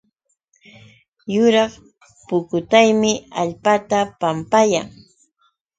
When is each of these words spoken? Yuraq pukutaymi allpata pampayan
Yuraq 1.33 1.71
pukutaymi 2.27 3.11
allpata 3.41 3.99
pampayan 4.19 4.87